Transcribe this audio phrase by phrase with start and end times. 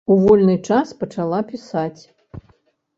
[0.13, 2.01] У вольны час пачала пісаць.